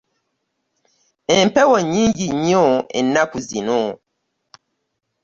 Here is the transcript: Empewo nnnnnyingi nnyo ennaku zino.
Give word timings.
Empewo 1.37 1.75
nnnnnyingi 1.83 2.25
nnyo 2.35 2.65
ennaku 2.99 3.37
zino. 3.47 3.81